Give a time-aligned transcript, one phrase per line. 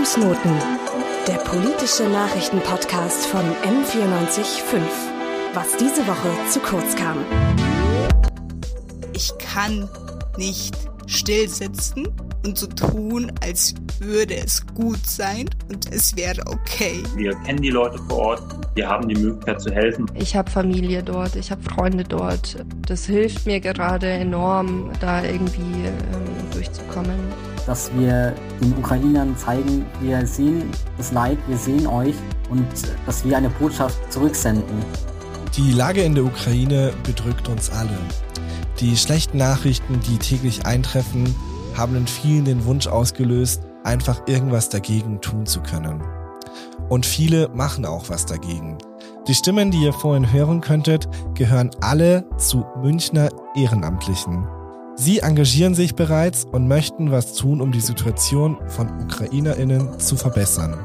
[0.00, 0.52] Fußnoten,
[1.28, 4.80] der politische Nachrichtenpodcast von M945.
[5.52, 7.18] Was diese Woche zu kurz kam.
[9.12, 9.86] Ich kann
[10.38, 10.74] nicht
[11.06, 12.08] still sitzen
[12.46, 17.02] und so tun, als würde es gut sein und es wäre okay.
[17.14, 18.42] Wir kennen die Leute vor Ort,
[18.74, 20.06] wir haben die Möglichkeit zu helfen.
[20.14, 22.64] Ich habe Familie dort, ich habe Freunde dort.
[22.86, 27.18] Das hilft mir gerade enorm, da irgendwie ähm, durchzukommen.
[27.66, 32.14] Dass wir den Ukrainern zeigen, wir sehen das Leid, wir sehen euch
[32.50, 32.66] und
[33.06, 34.84] dass wir eine Botschaft zurücksenden.
[35.56, 37.98] Die Lage in der Ukraine bedrückt uns alle.
[38.80, 41.34] Die schlechten Nachrichten, die täglich eintreffen,
[41.76, 46.02] haben in vielen den Wunsch ausgelöst, einfach irgendwas dagegen tun zu können.
[46.88, 48.78] Und viele machen auch was dagegen.
[49.28, 54.46] Die Stimmen, die ihr vorhin hören könntet, gehören alle zu Münchner Ehrenamtlichen.
[55.00, 60.78] Sie engagieren sich bereits und möchten was tun, um die Situation von Ukrainerinnen zu verbessern.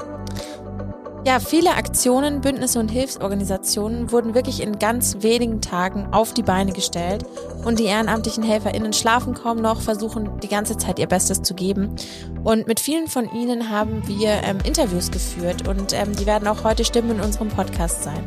[1.28, 6.72] Ja, viele Aktionen, Bündnisse und Hilfsorganisationen wurden wirklich in ganz wenigen Tagen auf die Beine
[6.72, 7.26] gestellt
[7.66, 11.98] und die ehrenamtlichen HelferInnen schlafen kaum noch, versuchen die ganze Zeit ihr Bestes zu geben.
[12.46, 16.64] Und mit vielen von ihnen haben wir ähm, Interviews geführt und ähm, die werden auch
[16.64, 18.24] heute Stimmen in unserem Podcast sein.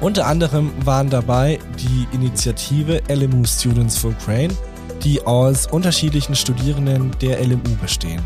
[0.00, 4.54] Unter anderem waren dabei die Initiative LMU Students for Ukraine,
[5.02, 8.22] die aus unterschiedlichen Studierenden der LMU bestehen.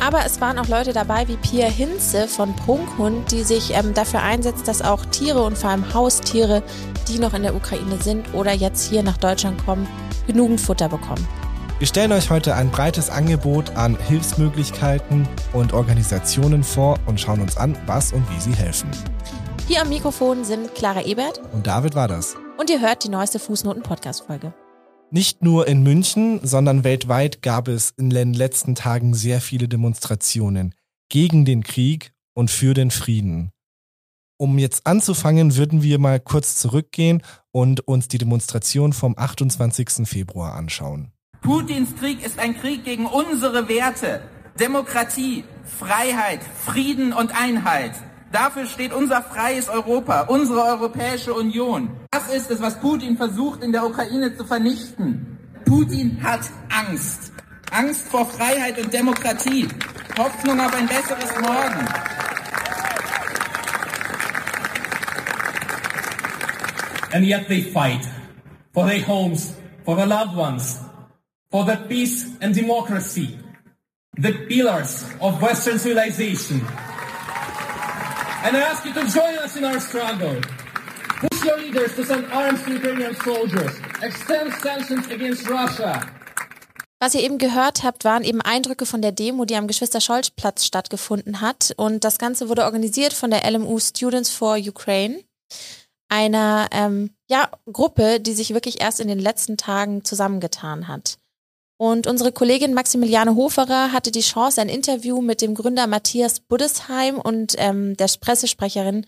[0.00, 4.22] Aber es waren auch Leute dabei wie Pia Hinze von Prunkhund, die sich ähm, dafür
[4.22, 6.62] einsetzt, dass auch Tiere und vor allem Haustiere,
[7.08, 9.88] die noch in der Ukraine sind oder jetzt hier nach Deutschland kommen,
[10.26, 11.26] genügend Futter bekommen.
[11.78, 17.56] Wir stellen euch heute ein breites Angebot an Hilfsmöglichkeiten und Organisationen vor und schauen uns
[17.56, 18.90] an, was und wie sie helfen.
[19.68, 22.36] Hier am Mikrofon sind Clara Ebert und David war das.
[22.56, 24.52] Und ihr hört die neueste Fußnoten-Podcast-Folge.
[25.10, 30.74] Nicht nur in München, sondern weltweit gab es in den letzten Tagen sehr viele Demonstrationen
[31.08, 33.50] gegen den Krieg und für den Frieden.
[34.36, 40.06] Um jetzt anzufangen, würden wir mal kurz zurückgehen und uns die Demonstration vom 28.
[40.06, 41.10] Februar anschauen.
[41.40, 44.20] Putins Krieg ist ein Krieg gegen unsere Werte.
[44.60, 47.92] Demokratie, Freiheit, Frieden und Einheit.
[48.32, 51.90] Dafür steht unser freies Europa, unsere Europäische Union.
[52.10, 55.38] Das ist es, was Putin versucht in der Ukraine zu vernichten.
[55.64, 57.32] Putin hat Angst.
[57.70, 59.68] Angst vor Freiheit und Demokratie.
[60.18, 61.86] Hoffnung auf ein besseres Morgen.
[67.12, 68.06] And yet they fight
[68.74, 70.78] for their homes, for their loved ones,
[71.50, 73.38] for the peace and democracy,
[74.18, 76.60] the pillars of Western civilization.
[78.48, 80.40] And I ask you to join us in our struggle.
[81.20, 83.72] Push your leaders to send arms to Ukrainian soldiers.
[84.00, 86.00] Extend sanctions against Russia.
[86.98, 91.42] Was ihr eben gehört habt, waren eben Eindrücke von der Demo, die am Geschwister-Scholz-Platz stattgefunden
[91.42, 91.74] hat.
[91.76, 95.22] Und das Ganze wurde organisiert von der LMU Students for Ukraine,
[96.08, 101.17] einer ähm, ja, Gruppe, die sich wirklich erst in den letzten Tagen zusammengetan hat.
[101.78, 107.18] Und unsere Kollegin Maximiliane Hoferer hatte die Chance, ein Interview mit dem Gründer Matthias Buddesheim
[107.18, 109.06] und ähm, der Pressesprecherin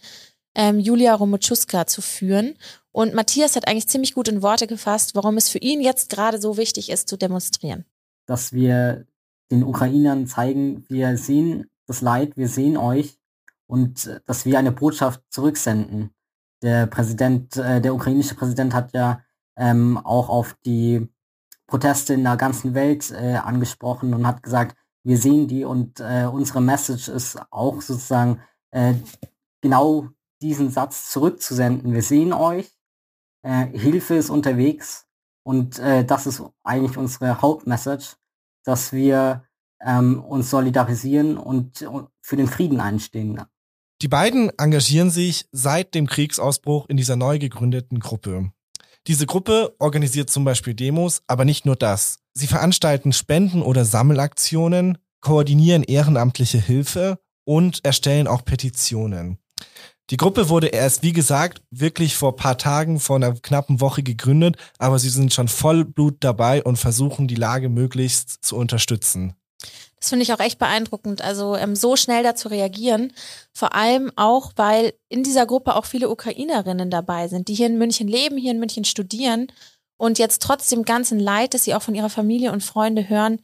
[0.54, 2.54] ähm, Julia Romutschuska zu führen.
[2.92, 6.40] Und Matthias hat eigentlich ziemlich gut in Worte gefasst, warum es für ihn jetzt gerade
[6.40, 7.84] so wichtig ist, zu demonstrieren.
[8.26, 9.04] Dass wir
[9.50, 13.18] den Ukrainern zeigen, wir sehen das Leid, wir sehen euch
[13.66, 16.10] und äh, dass wir eine Botschaft zurücksenden.
[16.62, 19.24] Der Präsident, äh, der ukrainische Präsident hat ja
[19.56, 21.08] ähm, auch auf die
[21.70, 26.28] Proteste in der ganzen Welt äh, angesprochen und hat gesagt, wir sehen die und äh,
[26.30, 28.42] unsere Message ist auch sozusagen
[28.72, 28.94] äh,
[29.62, 30.08] genau
[30.42, 31.92] diesen Satz zurückzusenden.
[31.94, 32.68] Wir sehen euch,
[33.42, 35.06] äh, Hilfe ist unterwegs
[35.44, 38.16] und äh, das ist eigentlich unsere Hauptmessage,
[38.64, 39.44] dass wir
[39.80, 43.40] ähm, uns solidarisieren und, und für den Frieden einstehen.
[44.02, 48.50] Die beiden engagieren sich seit dem Kriegsausbruch in dieser neu gegründeten Gruppe.
[49.06, 52.18] Diese Gruppe organisiert zum Beispiel Demos, aber nicht nur das.
[52.34, 59.38] Sie veranstalten Spenden- oder Sammelaktionen, koordinieren ehrenamtliche Hilfe und erstellen auch Petitionen.
[60.10, 64.56] Die Gruppe wurde erst, wie gesagt, wirklich vor paar Tagen, vor einer knappen Woche gegründet,
[64.78, 69.34] aber sie sind schon voll Blut dabei und versuchen, die Lage möglichst zu unterstützen.
[69.98, 73.12] Das finde ich auch echt beeindruckend, also ähm, so schnell da zu reagieren.
[73.52, 77.76] Vor allem auch, weil in dieser Gruppe auch viele Ukrainerinnen dabei sind, die hier in
[77.76, 79.48] München leben, hier in München studieren
[79.98, 83.42] und jetzt trotz dem ganzen Leid, das sie auch von ihrer Familie und Freunde hören,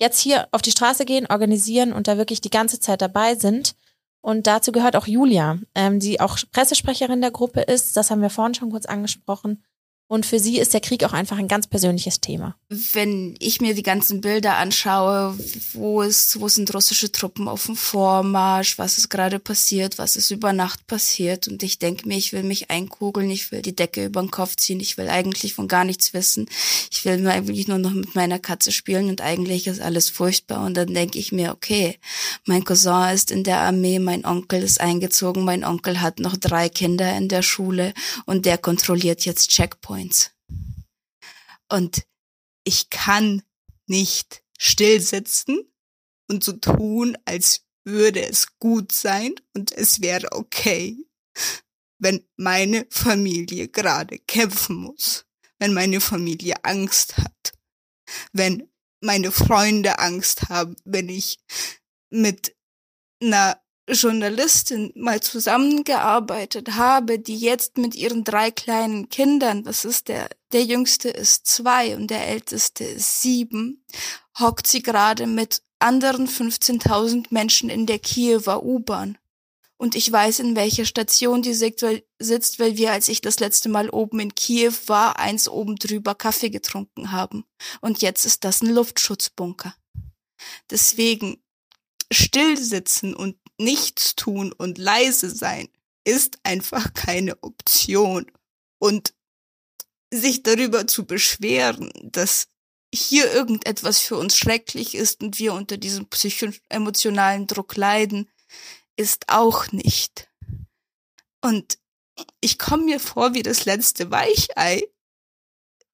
[0.00, 3.74] jetzt hier auf die Straße gehen, organisieren und da wirklich die ganze Zeit dabei sind.
[4.22, 7.96] Und dazu gehört auch Julia, ähm, die auch Pressesprecherin der Gruppe ist.
[7.96, 9.62] Das haben wir vorhin schon kurz angesprochen.
[10.10, 12.56] Und für sie ist der Krieg auch einfach ein ganz persönliches Thema.
[12.70, 15.38] Wenn ich mir die ganzen Bilder anschaue,
[15.74, 20.30] wo es, wo sind russische Truppen auf dem Vormarsch, was ist gerade passiert, was ist
[20.30, 24.06] über Nacht passiert und ich denke mir, ich will mich einkugeln, ich will die Decke
[24.06, 26.48] über den Kopf ziehen, ich will eigentlich von gar nichts wissen,
[26.90, 30.74] ich will eigentlich nur noch mit meiner Katze spielen und eigentlich ist alles furchtbar und
[30.74, 31.98] dann denke ich mir, okay,
[32.46, 36.70] mein Cousin ist in der Armee, mein Onkel ist eingezogen, mein Onkel hat noch drei
[36.70, 37.92] Kinder in der Schule
[38.24, 39.97] und der kontrolliert jetzt Checkpoint.
[39.98, 40.30] Points.
[41.68, 42.06] Und
[42.64, 43.42] ich kann
[43.86, 45.72] nicht stillsitzen
[46.30, 50.96] und so tun, als würde es gut sein und es wäre okay,
[51.98, 55.26] wenn meine Familie gerade kämpfen muss,
[55.58, 57.52] wenn meine Familie Angst hat,
[58.32, 61.40] wenn meine Freunde Angst haben, wenn ich
[62.10, 62.54] mit
[63.20, 63.60] einer
[63.94, 70.64] Journalistin mal zusammengearbeitet habe, die jetzt mit ihren drei kleinen Kindern, das ist der, der
[70.64, 73.84] jüngste ist zwei und der älteste ist sieben,
[74.38, 79.18] hockt sie gerade mit anderen 15.000 Menschen in der Kiewer U-Bahn.
[79.80, 83.88] Und ich weiß, in welcher Station die sitzt, weil wir, als ich das letzte Mal
[83.90, 87.44] oben in Kiew war, eins oben drüber Kaffee getrunken haben.
[87.80, 89.76] Und jetzt ist das ein Luftschutzbunker.
[90.68, 91.40] Deswegen
[92.10, 95.68] stillsitzen und nichts tun und leise sein
[96.04, 98.30] ist einfach keine Option.
[98.78, 99.12] Und
[100.10, 102.48] sich darüber zu beschweren, dass
[102.94, 108.30] hier irgendetwas für uns schrecklich ist und wir unter diesem psycho-emotionalen Druck leiden,
[108.96, 110.30] ist auch nicht.
[111.42, 111.78] Und
[112.40, 114.82] ich komme mir vor wie das letzte Weichei,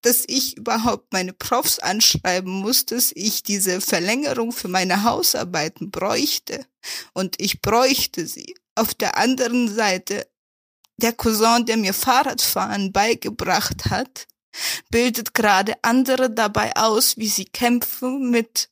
[0.02, 6.66] dass ich überhaupt meine Profs anschreiben muss, dass ich diese Verlängerung für meine Hausarbeiten bräuchte.
[7.12, 8.54] Und ich bräuchte sie.
[8.74, 10.28] Auf der anderen Seite,
[10.96, 14.26] der Cousin, der mir Fahrradfahren beigebracht hat,
[14.90, 18.68] bildet gerade andere dabei aus, wie sie kämpfen mit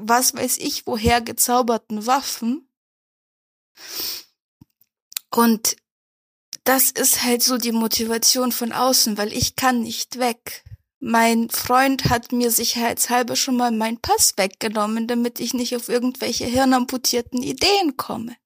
[0.00, 2.68] was weiß ich woher gezauberten Waffen.
[5.30, 5.76] Und
[6.64, 10.64] das ist halt so die Motivation von außen, weil ich kann nicht weg.
[11.00, 16.44] Mein Freund hat mir sicherheitshalber schon mal meinen Pass weggenommen, damit ich nicht auf irgendwelche
[16.44, 18.36] hirnamputierten Ideen komme.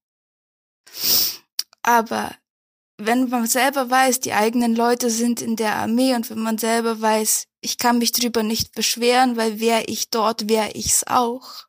[1.83, 2.35] Aber
[2.99, 7.01] wenn man selber weiß, die eigenen Leute sind in der Armee und wenn man selber
[7.01, 11.67] weiß, ich kann mich drüber nicht beschweren, weil wäre ich dort, wäre ich's auch.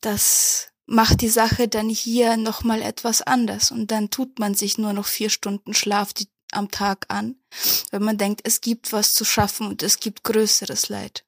[0.00, 4.92] Das macht die Sache dann hier nochmal etwas anders und dann tut man sich nur
[4.92, 6.12] noch vier Stunden Schlaf
[6.52, 7.36] am Tag an,
[7.90, 11.24] wenn man denkt, es gibt was zu schaffen und es gibt größeres Leid.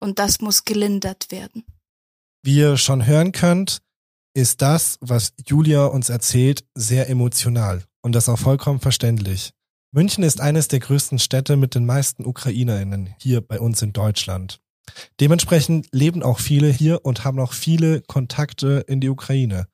[0.00, 1.64] Und das muss gelindert werden.
[2.44, 3.82] Wie ihr schon hören könnt,
[4.34, 9.52] ist das, was Julia uns erzählt, sehr emotional und das auch vollkommen verständlich.
[9.94, 14.58] München ist eines der größten Städte mit den meisten Ukrainerinnen hier bei uns in Deutschland.
[15.20, 19.66] Dementsprechend leben auch viele hier und haben auch viele Kontakte in die Ukraine.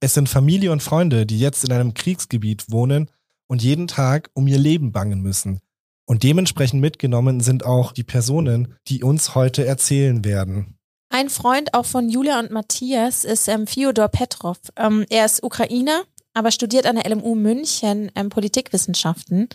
[0.00, 3.10] Es sind Familie und Freunde, die jetzt in einem Kriegsgebiet wohnen
[3.52, 5.60] und jeden Tag um ihr Leben bangen müssen.
[6.06, 10.78] Und dementsprechend mitgenommen sind auch die Personen, die uns heute erzählen werden.
[11.10, 14.56] Ein Freund auch von Julia und Matthias ist ähm, Fyodor Petrov.
[14.76, 19.50] Ähm, er ist Ukrainer, aber studiert an der LMU München ähm, Politikwissenschaften.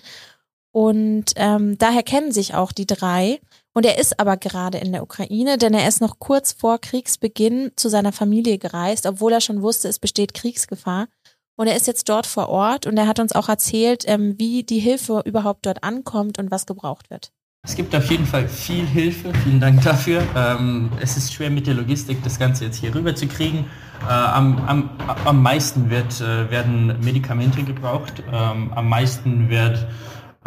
[0.72, 3.40] Und ähm, daher kennen sich auch die drei.
[3.74, 7.72] Und er ist aber gerade in der Ukraine, denn er ist noch kurz vor Kriegsbeginn
[7.76, 11.08] zu seiner Familie gereist, obwohl er schon wusste, es besteht Kriegsgefahr.
[11.58, 14.64] Und er ist jetzt dort vor Ort und er hat uns auch erzählt, ähm, wie
[14.64, 17.32] die Hilfe überhaupt dort ankommt und was gebraucht wird.
[17.64, 20.22] Es gibt auf jeden Fall viel Hilfe, vielen Dank dafür.
[20.36, 23.66] Ähm, es ist schwer mit der Logistik, das Ganze jetzt hier rüber zu kriegen.
[24.08, 24.90] Äh, am, am,
[25.26, 29.86] am meisten wird, äh, werden Medikamente gebraucht, ähm, am meisten wird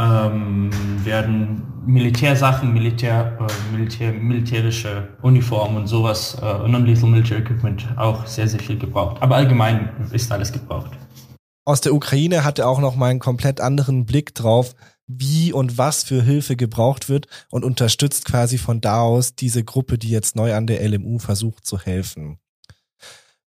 [0.00, 0.70] ähm,
[1.04, 8.48] werden Militärsachen, Militär, äh, Militär, militärische Uniformen und sowas, äh, Non-Lethal Military Equipment auch sehr,
[8.48, 9.20] sehr viel gebraucht.
[9.20, 10.90] Aber allgemein ist alles gebraucht.
[11.64, 14.74] Aus der Ukraine hat er auch noch mal einen komplett anderen Blick drauf,
[15.06, 19.98] wie und was für Hilfe gebraucht wird und unterstützt quasi von da aus diese Gruppe,
[19.98, 22.38] die jetzt neu an der LMU versucht zu helfen.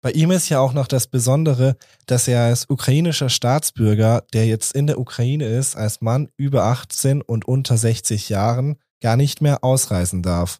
[0.03, 4.75] Bei ihm ist ja auch noch das Besondere, dass er als ukrainischer Staatsbürger, der jetzt
[4.75, 9.63] in der Ukraine ist, als Mann über 18 und unter 60 Jahren, gar nicht mehr
[9.63, 10.59] ausreisen darf.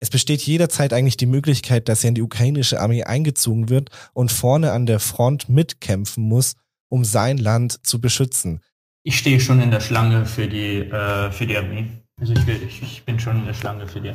[0.00, 4.30] Es besteht jederzeit eigentlich die Möglichkeit, dass er in die ukrainische Armee eingezogen wird und
[4.30, 6.56] vorne an der Front mitkämpfen muss,
[6.90, 8.60] um sein Land zu beschützen.
[9.02, 11.86] Ich stehe schon in der Schlange für die, äh, für die Armee.
[12.20, 14.12] Also ich, will, ich, ich bin schon in der Schlange für die.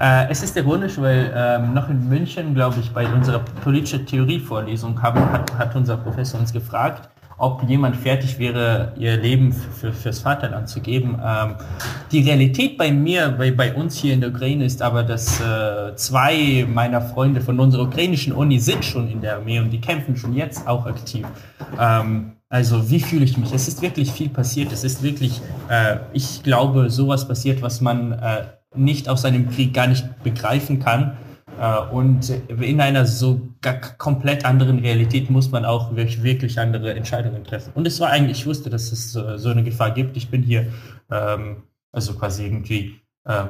[0.00, 5.02] Äh, es ist ironisch, weil ähm, noch in München, glaube ich, bei unserer politischen Theorievorlesung
[5.02, 10.20] haben, hat, hat unser Professor uns gefragt, ob jemand fertig wäre, ihr Leben für, fürs
[10.20, 11.18] Vaterland zu geben.
[11.22, 11.56] Ähm,
[12.12, 15.94] die Realität bei mir, bei, bei uns hier in der Ukraine ist aber, dass äh,
[15.96, 20.16] zwei meiner Freunde von unserer ukrainischen Uni sind schon in der Armee und die kämpfen
[20.16, 21.26] schon jetzt auch aktiv.
[21.78, 23.52] Ähm, also wie fühle ich mich?
[23.52, 24.72] Es ist wirklich viel passiert.
[24.72, 29.72] Es ist wirklich, äh, ich glaube, sowas passiert, was man äh, nicht aus einem Krieg
[29.72, 31.16] gar nicht begreifen kann.
[31.60, 33.40] Äh, und in einer so
[33.98, 37.70] komplett anderen Realität muss man auch wirklich andere Entscheidungen treffen.
[37.74, 40.16] Und es war eigentlich, ich wusste, dass es so eine Gefahr gibt.
[40.16, 40.72] Ich bin hier,
[41.08, 43.44] ähm, also quasi irgendwie äh,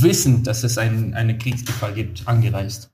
[0.00, 2.92] wissend, dass es ein, eine Kriegsgefahr gibt, angereist.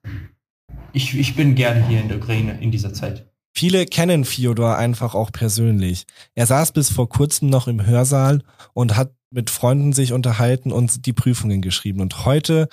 [0.92, 3.31] Ich, ich bin gerne hier in der Ukraine in dieser Zeit.
[3.54, 6.04] Viele kennen Fyodor einfach auch persönlich.
[6.34, 8.42] Er saß bis vor kurzem noch im Hörsaal
[8.72, 12.00] und hat mit Freunden sich unterhalten und die Prüfungen geschrieben.
[12.00, 12.68] Und heute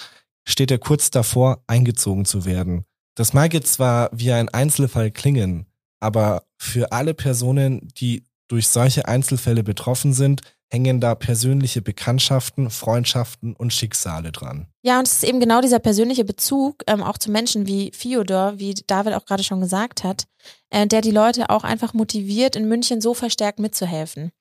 [0.48, 2.86] steht er kurz davor, eingezogen zu werden.
[3.15, 5.65] Das mag jetzt zwar wie ein Einzelfall klingen,
[6.00, 13.55] aber für alle Personen, die durch solche Einzelfälle betroffen sind, hängen da persönliche Bekanntschaften, Freundschaften
[13.55, 14.67] und Schicksale dran.
[14.83, 18.59] Ja, und es ist eben genau dieser persönliche Bezug ähm, auch zu Menschen wie Fyodor,
[18.59, 20.25] wie David auch gerade schon gesagt hat,
[20.69, 24.31] äh, der die Leute auch einfach motiviert, in München so verstärkt mitzuhelfen.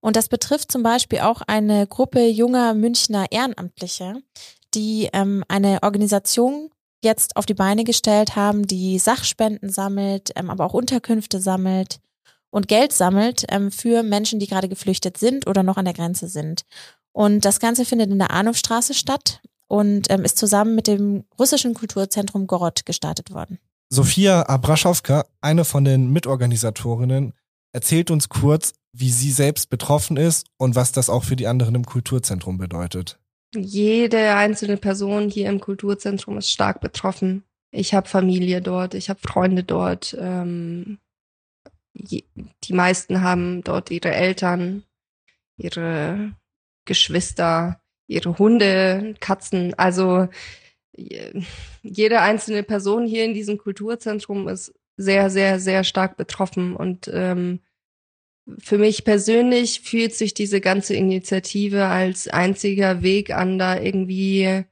[0.00, 4.22] Und das betrifft zum Beispiel auch eine Gruppe junger Münchner Ehrenamtliche,
[4.74, 6.70] die ähm, eine Organisation
[7.02, 11.98] jetzt auf die Beine gestellt haben, die Sachspenden sammelt, ähm, aber auch Unterkünfte sammelt
[12.50, 16.28] und Geld sammelt ähm, für Menschen, die gerade geflüchtet sind oder noch an der Grenze
[16.28, 16.62] sind.
[17.12, 21.74] Und das Ganze findet in der Arnulfstraße statt und ähm, ist zusammen mit dem russischen
[21.74, 23.58] Kulturzentrum Gorod gestartet worden.
[23.88, 27.32] Sophia Abraschowka, eine von den Mitorganisatorinnen,
[27.72, 31.74] erzählt uns kurz, wie sie selbst betroffen ist und was das auch für die anderen
[31.74, 33.18] im Kulturzentrum bedeutet.
[33.54, 37.44] Jede einzelne Person hier im Kulturzentrum ist stark betroffen.
[37.70, 40.16] Ich habe Familie dort, ich habe Freunde dort.
[40.18, 40.98] Ähm,
[41.92, 42.24] je,
[42.64, 44.82] die meisten haben dort ihre Eltern,
[45.56, 46.32] ihre
[46.86, 49.74] Geschwister, ihre Hunde, Katzen.
[49.74, 50.28] Also
[51.82, 57.60] jede einzelne Person hier in diesem Kulturzentrum ist sehr, sehr, sehr stark betroffen und ähm,
[58.58, 64.64] für mich persönlich fühlt sich diese ganze Initiative als einziger Weg an, da irgendwie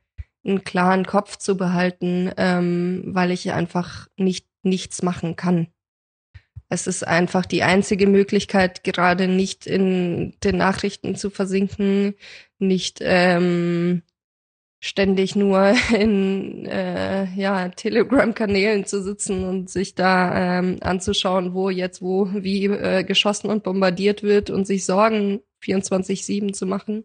[0.45, 5.69] einen klaren Kopf zu behalten, ähm, weil ich einfach nicht nichts machen kann.
[6.69, 12.15] Es ist einfach die einzige Möglichkeit, gerade nicht in den Nachrichten zu versinken,
[12.59, 14.03] nicht ähm,
[14.85, 22.03] ständig nur in äh, ja, Telegram-Kanälen zu sitzen und sich da ähm, anzuschauen, wo jetzt
[22.03, 27.05] wo wie äh, geschossen und bombardiert wird und sich Sorgen 24-7 zu machen.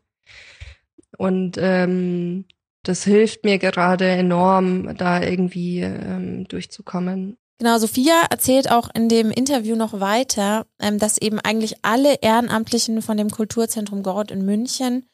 [1.17, 2.45] Und ähm,
[2.83, 7.38] das hilft mir gerade enorm, da irgendwie ähm, durchzukommen.
[7.59, 13.01] Genau, Sophia erzählt auch in dem Interview noch weiter, ähm, dass eben eigentlich alle Ehrenamtlichen
[13.01, 15.09] von dem Kulturzentrum Gord in München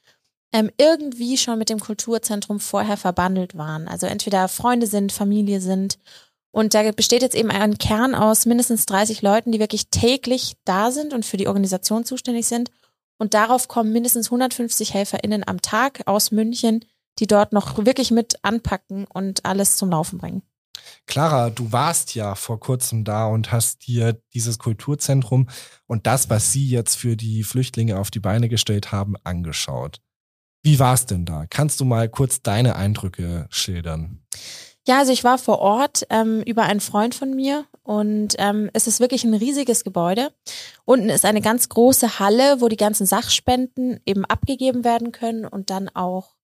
[0.55, 3.89] ähm, irgendwie schon mit dem Kulturzentrum vorher verbandelt waren.
[3.89, 5.99] Also entweder Freunde sind, Familie sind.
[6.51, 10.91] Und da besteht jetzt eben ein Kern aus mindestens 30 Leuten, die wirklich täglich da
[10.91, 12.71] sind und für die Organisation zuständig sind.
[13.17, 16.85] Und darauf kommen mindestens 150 HelferInnen am Tag aus München,
[17.19, 20.41] die dort noch wirklich mit anpacken und alles zum Laufen bringen.
[21.05, 25.49] Clara, du warst ja vor kurzem da und hast dir dieses Kulturzentrum
[25.85, 30.01] und das, was Sie jetzt für die Flüchtlinge auf die Beine gestellt haben, angeschaut.
[30.65, 31.45] Wie war es denn da?
[31.47, 34.25] Kannst du mal kurz deine Eindrücke schildern?
[34.87, 38.87] Ja, also ich war vor Ort ähm, über einen Freund von mir und ähm, es
[38.87, 40.33] ist wirklich ein riesiges Gebäude.
[40.83, 45.69] Unten ist eine ganz große Halle, wo die ganzen Sachspenden eben abgegeben werden können und
[45.69, 46.35] dann auch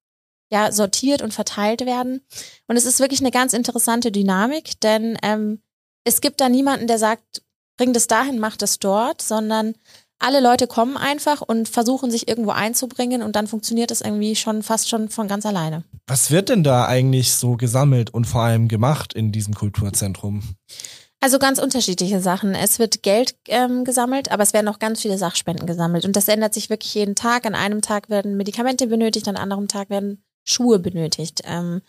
[0.51, 2.21] ja sortiert und verteilt werden.
[2.67, 5.63] Und es ist wirklich eine ganz interessante Dynamik, denn ähm,
[6.03, 7.41] es gibt da niemanden, der sagt,
[7.75, 9.73] bring das dahin, mach das dort, sondern
[10.21, 14.63] alle Leute kommen einfach und versuchen sich irgendwo einzubringen und dann funktioniert es irgendwie schon
[14.63, 15.83] fast schon von ganz alleine.
[16.07, 20.43] Was wird denn da eigentlich so gesammelt und vor allem gemacht in diesem Kulturzentrum?
[21.19, 22.55] Also ganz unterschiedliche Sachen.
[22.55, 26.03] Es wird Geld ähm, gesammelt, aber es werden auch ganz viele Sachspenden gesammelt.
[26.03, 27.45] Und das ändert sich wirklich jeden Tag.
[27.45, 31.41] An einem Tag werden Medikamente benötigt, an anderem Tag werden Schuhe benötigt.
[31.45, 31.81] Ähm,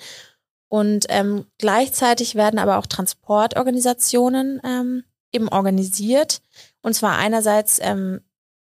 [0.69, 6.43] und ähm, gleichzeitig werden aber auch Transportorganisationen ähm, eben organisiert.
[6.83, 8.21] Und zwar einerseits ähm,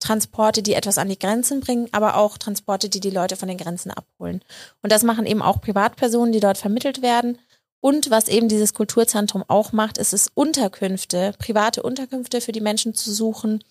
[0.01, 3.59] Transporte, die etwas an die Grenzen bringen, aber auch Transporte, die die Leute von den
[3.59, 4.43] Grenzen abholen.
[4.83, 7.39] Und das machen eben auch Privatpersonen, die dort vermittelt werden.
[7.81, 12.95] Und was eben dieses Kulturzentrum auch macht, ist es Unterkünfte, private Unterkünfte für die Menschen
[12.95, 13.65] zu suchen,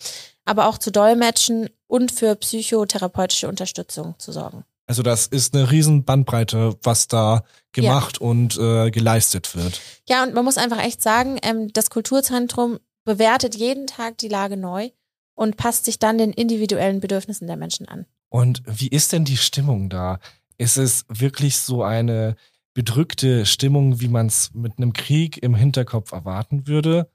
[0.43, 4.65] aber auch zu dolmetschen und für psychotherapeutische Unterstützung zu sorgen.
[4.87, 8.27] Also das ist eine riesen Bandbreite, was da gemacht ja.
[8.27, 9.79] und äh, geleistet wird.
[10.09, 14.57] Ja, und man muss einfach echt sagen, ähm, das Kulturzentrum bewertet jeden Tag die Lage
[14.57, 14.89] neu
[15.35, 18.05] und passt sich dann den individuellen Bedürfnissen der Menschen an.
[18.29, 20.19] Und wie ist denn die Stimmung da?
[20.57, 22.35] Ist es wirklich so eine
[22.73, 27.09] bedrückte Stimmung, wie man es mit einem Krieg im Hinterkopf erwarten würde?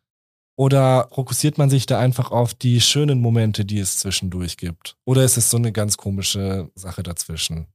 [0.59, 4.97] Oder fokussiert man sich da einfach auf die schönen Momente, die es zwischendurch gibt?
[5.05, 7.67] Oder ist es so eine ganz komische Sache dazwischen?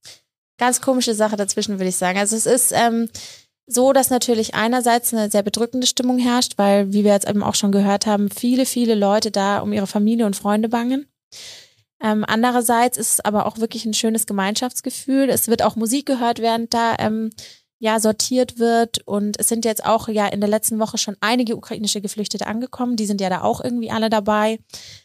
[0.58, 2.18] Ganz komische Sache dazwischen, würde ich sagen.
[2.18, 3.08] Also es ist ähm,
[3.68, 7.56] so, dass natürlich einerseits eine sehr bedrückende Stimmung herrscht, weil, wie wir jetzt eben auch
[7.56, 11.06] schon gehört haben, viele, viele Leute da um ihre Familie und Freunde bangen.
[12.04, 15.30] Ähm, andererseits ist es aber auch wirklich ein schönes Gemeinschaftsgefühl.
[15.30, 17.30] Es wird auch Musik gehört, während da ähm,
[17.82, 19.06] ja sortiert wird.
[19.06, 22.96] Und es sind jetzt auch ja in der letzten Woche schon einige ukrainische Geflüchtete angekommen.
[22.96, 24.60] Die sind ja da auch irgendwie alle dabei.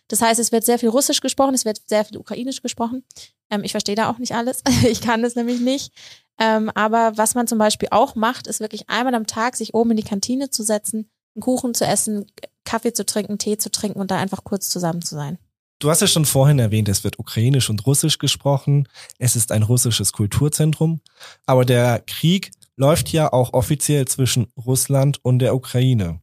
[0.08, 3.04] Das heißt, es wird sehr viel Russisch gesprochen, es wird sehr viel Ukrainisch gesprochen.
[3.50, 4.62] Ähm, ich verstehe da auch nicht alles.
[4.88, 5.92] ich kann das nämlich nicht.
[6.38, 9.92] Ähm, aber was man zum Beispiel auch macht, ist wirklich einmal am Tag sich oben
[9.92, 12.26] in die Kantine zu setzen, einen Kuchen zu essen,
[12.64, 15.38] Kaffee zu trinken, Tee zu trinken und da einfach kurz zusammen zu sein.
[15.78, 18.88] Du hast ja schon vorhin erwähnt, es wird ukrainisch und russisch gesprochen.
[19.18, 21.00] Es ist ein russisches Kulturzentrum.
[21.44, 26.20] Aber der Krieg läuft ja auch offiziell zwischen Russland und der Ukraine.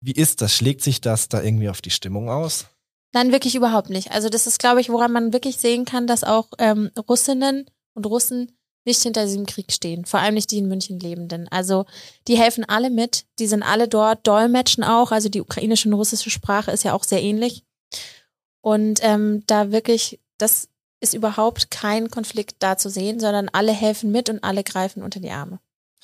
[0.00, 0.54] Wie ist das?
[0.54, 2.66] Schlägt sich das da irgendwie auf die Stimmung aus?
[3.12, 4.12] Nein, wirklich überhaupt nicht.
[4.12, 8.06] Also das ist, glaube ich, woran man wirklich sehen kann, dass auch ähm, Russinnen und
[8.06, 8.52] Russen
[8.84, 10.04] nicht hinter diesem Krieg stehen.
[10.04, 11.48] Vor allem nicht die in München lebenden.
[11.48, 11.86] Also
[12.28, 13.24] die helfen alle mit.
[13.38, 15.12] Die sind alle dort, dolmetschen auch.
[15.12, 17.64] Also die ukrainische und russische Sprache ist ja auch sehr ähnlich.
[18.60, 20.68] Und ähm, da wirklich, das
[21.00, 25.20] ist überhaupt kein Konflikt da zu sehen, sondern alle helfen mit und alle greifen unter
[25.20, 25.58] die Arme.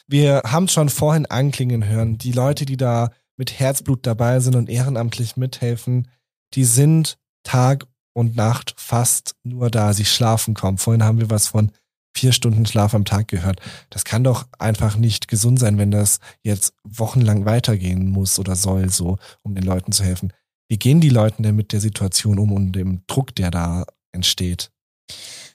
[0.06, 4.68] Wir haben schon vorhin anklingen hören, die Leute, die da mit Herzblut dabei sind und
[4.68, 6.08] ehrenamtlich mithelfen,
[6.54, 9.92] die sind Tag und Nacht fast nur da.
[9.92, 10.78] Sie schlafen kaum.
[10.78, 11.70] Vorhin haben wir was von
[12.18, 13.60] vier Stunden Schlaf am Tag gehört.
[13.90, 18.90] Das kann doch einfach nicht gesund sein, wenn das jetzt wochenlang weitergehen muss oder soll,
[18.90, 20.32] so, um den Leuten zu helfen.
[20.68, 24.70] Wie gehen die Leute denn mit der Situation um und dem Druck, der da entsteht?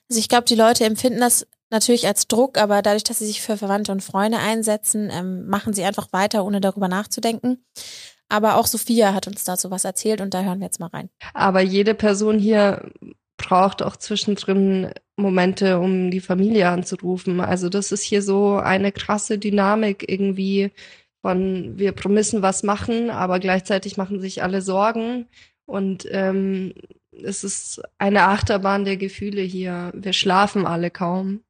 [0.09, 3.41] Also ich glaube, die Leute empfinden das natürlich als Druck, aber dadurch, dass sie sich
[3.41, 7.63] für Verwandte und Freunde einsetzen, ähm, machen sie einfach weiter, ohne darüber nachzudenken.
[8.29, 11.09] Aber auch Sophia hat uns dazu was erzählt und da hören wir jetzt mal rein.
[11.33, 12.91] Aber jede Person hier
[13.37, 17.39] braucht auch zwischendrin Momente, um die Familie anzurufen.
[17.39, 20.71] Also das ist hier so eine krasse Dynamik irgendwie
[21.21, 25.27] von wir müssen was machen, aber gleichzeitig machen sich alle Sorgen
[25.65, 26.73] und ähm,
[27.11, 29.91] es ist eine Achterbahn der Gefühle hier.
[29.95, 31.43] Wir schlafen alle kaum.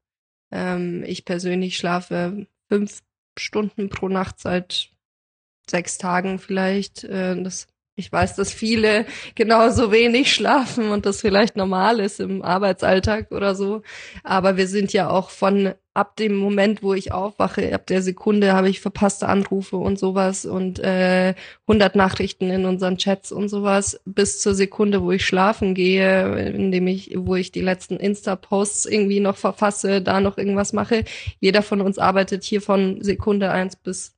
[0.51, 3.01] Ähm, ich persönlich schlafe fünf
[3.37, 4.91] Stunden pro Nacht seit
[5.69, 7.03] sechs Tagen vielleicht.
[7.05, 12.41] Äh, das, ich weiß, dass viele genauso wenig schlafen und das vielleicht normal ist im
[12.41, 13.83] Arbeitsalltag oder so.
[14.23, 18.53] Aber wir sind ja auch von ab dem Moment, wo ich aufwache, ab der Sekunde
[18.53, 21.35] habe ich verpasste Anrufe und sowas und äh,
[21.67, 26.87] 100 Nachrichten in unseren Chats und sowas bis zur Sekunde, wo ich schlafen gehe, indem
[26.87, 31.03] ich, wo ich die letzten Insta-Posts irgendwie noch verfasse, da noch irgendwas mache.
[31.39, 34.15] Jeder von uns arbeitet hier von Sekunde eins bis,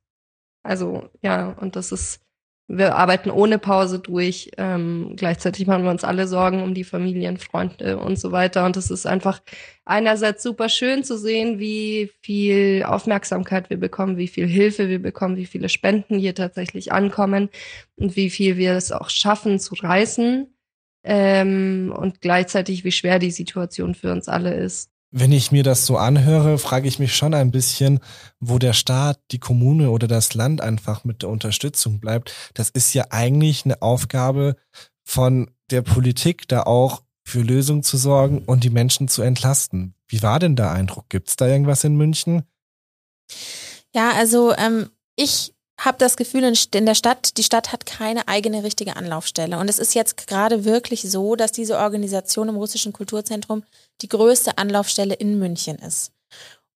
[0.62, 2.25] also ja, und das ist
[2.68, 4.50] wir arbeiten ohne Pause durch.
[4.56, 8.64] Ähm, gleichzeitig machen wir uns alle Sorgen um die Familien, Freunde und so weiter.
[8.64, 9.40] Und es ist einfach
[9.84, 15.36] einerseits super schön zu sehen, wie viel Aufmerksamkeit wir bekommen, wie viel Hilfe wir bekommen,
[15.36, 17.50] wie viele Spenden hier tatsächlich ankommen
[17.96, 20.52] und wie viel wir es auch schaffen zu reißen.
[21.04, 24.90] Ähm, und gleichzeitig, wie schwer die Situation für uns alle ist.
[25.10, 28.00] Wenn ich mir das so anhöre, frage ich mich schon ein bisschen,
[28.40, 32.34] wo der Staat, die Kommune oder das Land einfach mit der Unterstützung bleibt.
[32.54, 34.56] Das ist ja eigentlich eine Aufgabe
[35.04, 39.94] von der Politik, da auch für Lösungen zu sorgen und die Menschen zu entlasten.
[40.06, 41.08] Wie war denn der Eindruck?
[41.08, 42.42] Gibt es da irgendwas in München?
[43.94, 48.62] Ja, also ähm, ich habe das Gefühl in der Stadt, die Stadt hat keine eigene
[48.62, 49.58] richtige Anlaufstelle.
[49.58, 53.62] Und es ist jetzt gerade wirklich so, dass diese Organisation im russischen Kulturzentrum
[54.02, 56.12] die größte Anlaufstelle in München ist.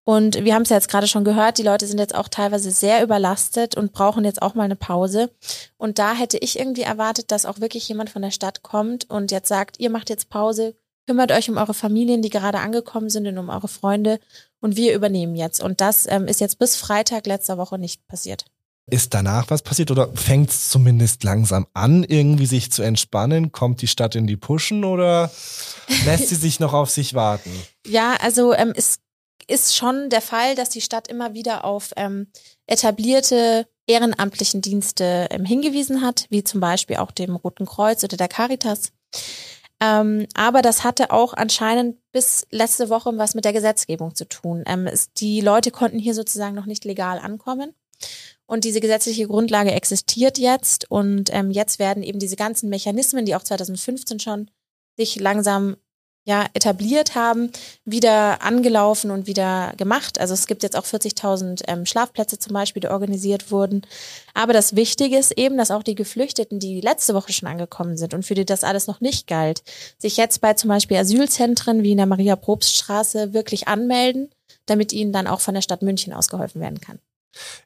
[0.04, 2.70] Und wir haben es ja jetzt gerade schon gehört, die Leute sind jetzt auch teilweise
[2.70, 5.30] sehr überlastet und brauchen jetzt auch mal eine Pause.
[5.76, 9.30] Und da hätte ich irgendwie erwartet, dass auch wirklich jemand von der Stadt kommt und
[9.30, 10.74] jetzt sagt, ihr macht jetzt Pause,
[11.06, 14.18] kümmert euch um eure Familien, die gerade angekommen sind und um eure Freunde
[14.61, 15.62] und wir übernehmen jetzt.
[15.62, 18.46] Und das ähm, ist jetzt bis Freitag letzter Woche nicht passiert.
[18.90, 23.53] Ist danach was passiert oder fängt es zumindest langsam an, irgendwie sich zu entspannen?
[23.53, 25.31] Kommt die Stadt in die Puschen oder
[26.05, 27.50] lässt sie sich noch auf sich warten?
[27.87, 28.98] Ja, also ähm, es
[29.46, 32.29] ist schon der Fall, dass die Stadt immer wieder auf ähm,
[32.66, 38.29] etablierte ehrenamtlichen Dienste ähm, hingewiesen hat, wie zum Beispiel auch dem Roten Kreuz oder der
[38.29, 38.92] Caritas.
[39.83, 44.62] Ähm, aber das hatte auch anscheinend bis letzte Woche was mit der Gesetzgebung zu tun.
[44.66, 47.74] Ähm, es, die Leute konnten hier sozusagen noch nicht legal ankommen.
[48.51, 53.37] Und diese gesetzliche Grundlage existiert jetzt und ähm, jetzt werden eben diese ganzen Mechanismen, die
[53.37, 54.51] auch 2015 schon
[54.97, 55.77] sich langsam
[56.25, 57.53] ja, etabliert haben,
[57.85, 60.19] wieder angelaufen und wieder gemacht.
[60.19, 63.83] Also es gibt jetzt auch 40.000 ähm, Schlafplätze zum Beispiel, die organisiert wurden.
[64.35, 68.15] Aber das Wichtige ist eben, dass auch die Geflüchteten, die letzte Woche schon angekommen sind
[68.15, 69.63] und für die das alles noch nicht galt,
[69.97, 74.29] sich jetzt bei zum Beispiel Asylzentren wie in der Maria-Probst-Straße wirklich anmelden,
[74.67, 76.99] damit ihnen dann auch von der Stadt München ausgeholfen werden kann.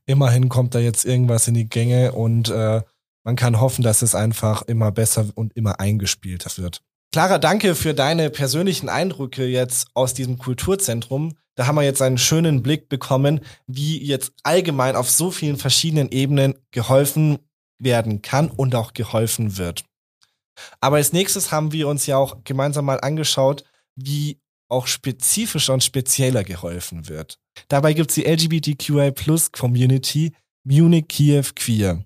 [0.07, 2.83] Immerhin kommt da jetzt irgendwas in die Gänge und äh,
[3.25, 6.83] man kann hoffen, dass es einfach immer besser und immer eingespielter wird.
[7.13, 11.37] Clara, danke für deine persönlichen Eindrücke jetzt aus diesem Kulturzentrum.
[11.55, 16.11] Da haben wir jetzt einen schönen Blick bekommen, wie jetzt allgemein auf so vielen verschiedenen
[16.11, 17.39] Ebenen geholfen
[17.79, 19.85] werden kann und auch geholfen wird.
[20.81, 23.65] Aber als nächstes haben wir uns ja auch gemeinsam mal angeschaut,
[23.97, 27.39] wie auch spezifischer und spezieller geholfen wird.
[27.69, 30.33] Dabei gibt's die LGBTQI Plus Community
[30.65, 32.05] Munich Kiew Queer.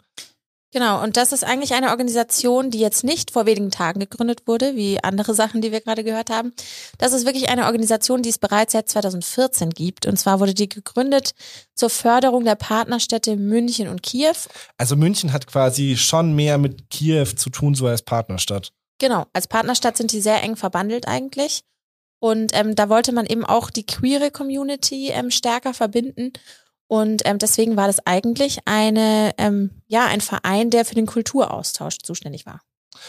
[0.70, 4.76] Genau, und das ist eigentlich eine Organisation, die jetzt nicht vor wenigen Tagen gegründet wurde,
[4.76, 6.52] wie andere Sachen, die wir gerade gehört haben.
[6.98, 10.04] Das ist wirklich eine Organisation, die es bereits seit 2014 gibt.
[10.04, 11.32] Und zwar wurde die gegründet
[11.74, 14.36] zur Förderung der Partnerstädte München und Kiew.
[14.76, 18.70] Also München hat quasi schon mehr mit Kiew zu tun, so als Partnerstadt.
[18.98, 21.62] Genau, als Partnerstadt sind die sehr eng verbandelt eigentlich.
[22.20, 26.32] Und ähm, da wollte man eben auch die queere Community ähm, stärker verbinden
[26.88, 31.98] und ähm, deswegen war das eigentlich eine, ähm, ja, ein Verein, der für den Kulturaustausch
[31.98, 32.62] zuständig war.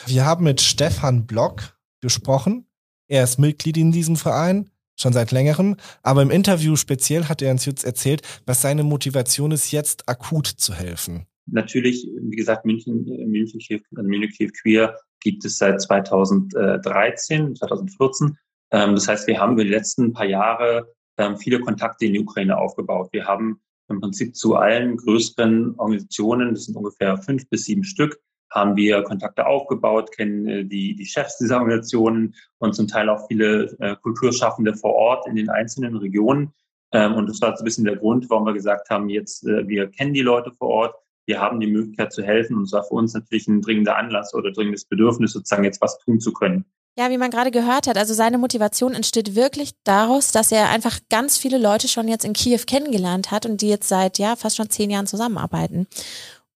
[0.05, 2.67] Wir haben mit Stefan Block gesprochen.
[3.07, 5.77] Er ist Mitglied in diesem Verein, schon seit längerem.
[6.03, 10.47] Aber im Interview speziell hat er uns jetzt erzählt, was seine Motivation ist, jetzt akut
[10.47, 11.25] zu helfen.
[11.45, 13.61] Natürlich, wie gesagt, München, München,
[13.95, 18.37] also München Queer gibt es seit 2013, 2014.
[18.71, 22.19] Ähm, das heißt, wir haben über die letzten paar Jahre ähm, viele Kontakte in die
[22.19, 23.09] Ukraine aufgebaut.
[23.11, 28.19] Wir haben im Prinzip zu allen größeren Organisationen, das sind ungefähr fünf bis sieben Stück,
[28.51, 33.27] haben wir Kontakte aufgebaut, kennen äh, die, die Chefs dieser Organisationen und zum Teil auch
[33.27, 36.53] viele äh, Kulturschaffende vor Ort in den einzelnen Regionen.
[36.91, 39.67] Ähm, und das war so ein bisschen der Grund, warum wir gesagt haben, jetzt, äh,
[39.67, 40.95] wir kennen die Leute vor Ort,
[41.27, 44.33] wir haben die Möglichkeit zu helfen und es war für uns natürlich ein dringender Anlass
[44.33, 46.65] oder dringendes Bedürfnis, sozusagen jetzt was tun zu können.
[46.99, 50.99] Ja, wie man gerade gehört hat, also seine Motivation entsteht wirklich daraus, dass er einfach
[51.09, 54.57] ganz viele Leute schon jetzt in Kiew kennengelernt hat und die jetzt seit ja fast
[54.57, 55.87] schon zehn Jahren zusammenarbeiten.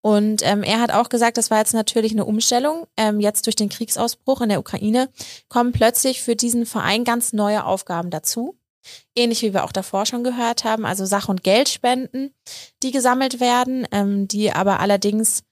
[0.02, 2.88] Und ähm, er hat auch gesagt, das war jetzt natürlich eine Umstellung.
[2.98, 5.08] Ähm, jetzt durch den Kriegsausbruch in der Ukraine
[5.48, 8.58] kommen plötzlich für diesen Verein ganz neue Aufgaben dazu.
[9.16, 12.34] Ähnlich wie wir auch davor schon gehört haben, also Sach- und Geldspenden,
[12.84, 15.44] die gesammelt werden, ähm, die aber allerdings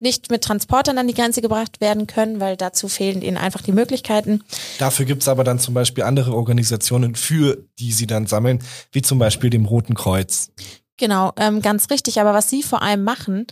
[0.00, 3.72] nicht mit Transportern an die Grenze gebracht werden können, weil dazu fehlen ihnen einfach die
[3.72, 4.42] Möglichkeiten.
[4.78, 8.60] Dafür gibt's aber dann zum Beispiel andere Organisationen, für die sie dann sammeln,
[8.92, 10.50] wie zum Beispiel dem Roten Kreuz.
[10.96, 12.20] Genau, ähm, ganz richtig.
[12.20, 13.46] Aber was sie vor allem machen,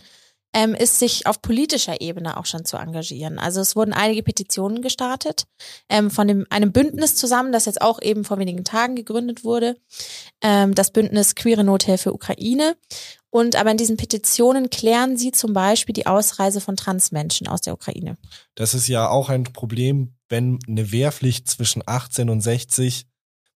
[0.53, 3.37] ähm, ist sich auf politischer Ebene auch schon zu engagieren.
[3.37, 5.45] Also es wurden einige Petitionen gestartet
[5.89, 9.77] ähm, von dem, einem Bündnis zusammen, das jetzt auch eben vor wenigen Tagen gegründet wurde,
[10.41, 12.75] ähm, das Bündnis Queere Nothilfe Ukraine.
[13.31, 17.73] Und aber in diesen Petitionen klären sie zum Beispiel die Ausreise von Transmenschen aus der
[17.73, 18.17] Ukraine.
[18.55, 23.05] Das ist ja auch ein Problem, wenn eine Wehrpflicht zwischen 18 und 60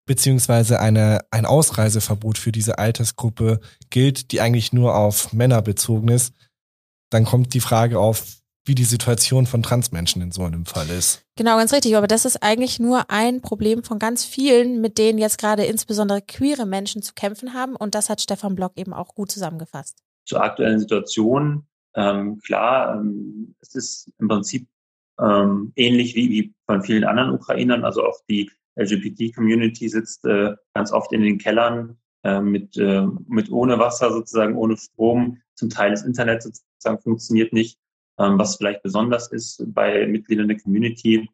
[0.06, 6.34] beziehungsweise eine, ein Ausreiseverbot für diese Altersgruppe gilt, die eigentlich nur auf Männer bezogen ist,
[7.10, 11.26] dann kommt die Frage auf, wie die Situation von Transmenschen in so einem Fall ist.
[11.36, 11.98] Genau, ganz richtig.
[11.98, 16.22] Aber das ist eigentlich nur ein Problem von ganz vielen, mit denen jetzt gerade insbesondere
[16.22, 17.76] queere Menschen zu kämpfen haben.
[17.76, 20.04] Und das hat Stefan Block eben auch gut zusammengefasst.
[20.26, 24.68] Zur aktuellen Situation, ähm, klar, ähm, es ist im Prinzip
[25.20, 27.84] ähm, ähnlich wie, wie von vielen anderen Ukrainern.
[27.84, 33.52] Also auch die LGBT-Community sitzt äh, ganz oft in den Kellern äh, mit, äh, mit
[33.52, 35.40] ohne Wasser sozusagen, ohne Strom.
[35.56, 37.78] Zum Teil das Internet sozusagen funktioniert nicht.
[38.20, 41.30] Ähm, was vielleicht besonders ist bei Mitgliedern der Community,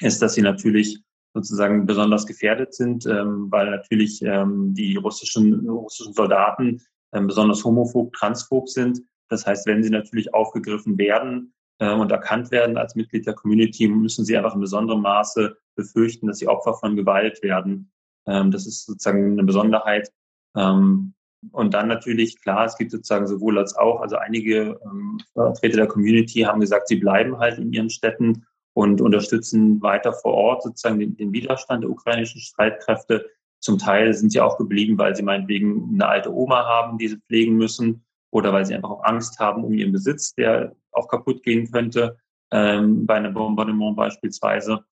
[0.00, 1.02] ist, dass sie natürlich
[1.34, 8.12] sozusagen besonders gefährdet sind, ähm, weil natürlich ähm, die russischen, russischen Soldaten ähm, besonders homophob,
[8.12, 9.00] transphob sind.
[9.28, 13.88] Das heißt, wenn sie natürlich aufgegriffen werden äh, und erkannt werden als Mitglied der Community,
[13.88, 17.90] müssen sie einfach in besonderem Maße befürchten, dass sie Opfer von Gewalt werden.
[18.26, 20.12] Ähm, das ist sozusagen eine Besonderheit.
[20.54, 21.14] Ähm,
[21.50, 25.86] und dann natürlich, klar, es gibt sozusagen sowohl als auch, also einige ähm, Vertreter der
[25.88, 31.00] Community haben gesagt, sie bleiben halt in ihren Städten und unterstützen weiter vor Ort sozusagen
[31.00, 33.28] den, den Widerstand der ukrainischen Streitkräfte.
[33.58, 37.20] Zum Teil sind sie auch geblieben, weil sie meinetwegen eine alte Oma haben, die sie
[37.26, 41.42] pflegen müssen oder weil sie einfach auch Angst haben um ihren Besitz, der auch kaputt
[41.42, 42.18] gehen könnte,
[42.52, 44.84] ähm, bei einem Bombardement beispielsweise.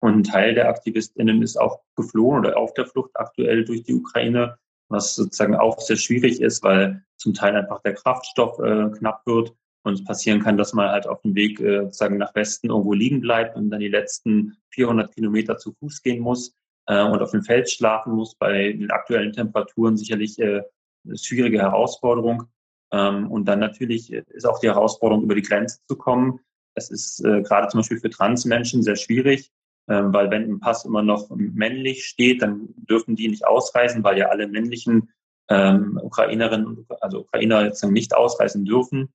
[0.00, 3.94] Und ein Teil der AktivistInnen ist auch geflohen oder auf der Flucht aktuell durch die
[3.94, 4.56] Ukraine
[4.88, 9.54] was sozusagen auch sehr schwierig ist, weil zum Teil einfach der Kraftstoff äh, knapp wird
[9.82, 12.92] und es passieren kann, dass man halt auf dem Weg äh, sozusagen nach Westen irgendwo
[12.92, 16.54] liegen bleibt und dann die letzten 400 Kilometer zu Fuß gehen muss
[16.86, 18.34] äh, und auf dem Feld schlafen muss.
[18.34, 20.62] Bei den aktuellen Temperaturen sicherlich äh,
[21.04, 22.44] eine schwierige Herausforderung.
[22.92, 26.40] Ähm, und dann natürlich ist auch die Herausforderung, über die Grenze zu kommen.
[26.74, 29.50] Das ist äh, gerade zum Beispiel für Transmenschen sehr schwierig,
[29.88, 34.26] weil wenn im Pass immer noch männlich steht, dann dürfen die nicht ausreisen, weil ja
[34.26, 35.10] alle männlichen
[35.48, 39.08] ähm, Ukrainerinnen, also Ukrainer jetzt nicht ausreisen dürfen.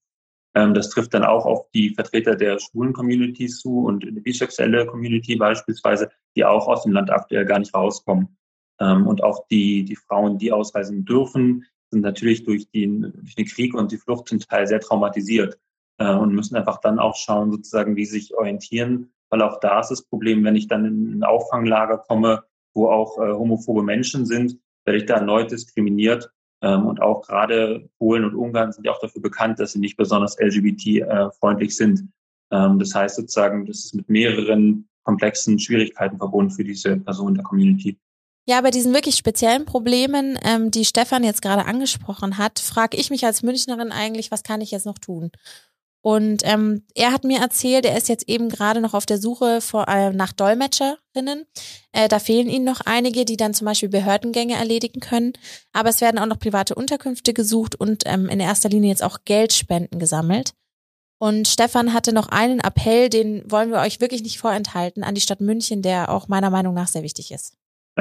[0.56, 4.86] Ähm, das trifft dann auch auf die Vertreter der schwulen Communities zu und die bisexuelle
[4.86, 8.38] Community beispielsweise, die auch aus dem Land aktuell gar nicht rauskommen.
[8.80, 13.46] Ähm, und auch die, die Frauen, die ausreisen dürfen, sind natürlich durch den, durch den
[13.46, 15.60] Krieg und die Flucht zum Teil sehr traumatisiert
[16.00, 19.80] äh, und müssen einfach dann auch schauen, sozusagen, wie sie sich orientieren, weil auch da
[19.80, 22.44] ist das Problem, wenn ich dann in ein Auffanglager komme,
[22.76, 26.30] wo auch äh, homophobe Menschen sind, werde ich da erneut diskriminiert.
[26.62, 29.98] Ähm, und auch gerade Polen und Ungarn sind ja auch dafür bekannt, dass sie nicht
[29.98, 32.10] besonders LGBT-freundlich äh, sind.
[32.52, 37.44] Ähm, das heißt sozusagen, das ist mit mehreren komplexen Schwierigkeiten verbunden für diese Person der
[37.44, 37.98] Community.
[38.48, 43.10] Ja, bei diesen wirklich speziellen Problemen, ähm, die Stefan jetzt gerade angesprochen hat, frage ich
[43.10, 45.32] mich als Münchnerin eigentlich, was kann ich jetzt noch tun?
[46.06, 49.62] Und ähm, er hat mir erzählt, er ist jetzt eben gerade noch auf der Suche
[49.62, 51.46] vor, äh, nach Dolmetscherinnen.
[51.94, 55.32] Äh, da fehlen ihnen noch einige, die dann zum Beispiel Behördengänge erledigen können.
[55.72, 59.20] Aber es werden auch noch private Unterkünfte gesucht und ähm, in erster Linie jetzt auch
[59.24, 60.54] Geldspenden gesammelt.
[61.20, 65.22] Und Stefan hatte noch einen Appell, den wollen wir euch wirklich nicht vorenthalten, an die
[65.22, 67.56] Stadt München, der auch meiner Meinung nach sehr wichtig ist.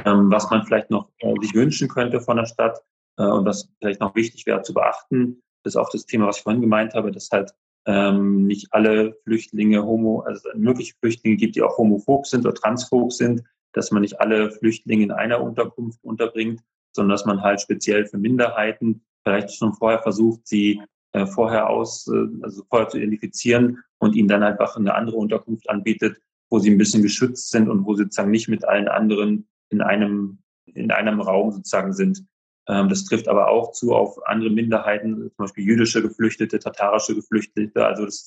[0.05, 2.81] Ähm, was man vielleicht noch äh, sich wünschen könnte von der Stadt
[3.17, 6.43] äh, und was vielleicht noch wichtig wäre zu beachten, ist auch das Thema, was ich
[6.43, 7.55] vorhin gemeint habe, dass halt
[7.87, 13.13] ähm, nicht alle Flüchtlinge homo, also mögliche Flüchtlinge gibt, die auch homophob sind oder transphob
[13.13, 13.43] sind,
[13.73, 16.61] dass man nicht alle Flüchtlinge in einer Unterkunft unterbringt,
[16.93, 20.81] sondern dass man halt speziell für Minderheiten vielleicht schon vorher versucht, sie
[21.13, 25.69] äh, vorher aus, äh, also vorher zu identifizieren und ihnen dann einfach eine andere Unterkunft
[25.69, 29.49] anbietet, wo sie ein bisschen geschützt sind und wo sie sozusagen nicht mit allen anderen
[29.71, 32.25] in einem, in einem Raum sozusagen sind.
[32.69, 37.85] Ähm, das trifft aber auch zu auf andere Minderheiten, zum Beispiel jüdische Geflüchtete, tatarische Geflüchtete.
[37.85, 38.25] Also das